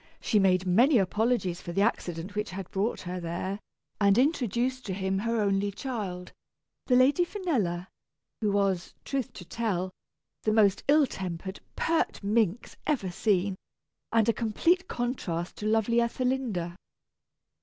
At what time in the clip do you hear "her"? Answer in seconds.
3.01-3.19, 5.19-5.39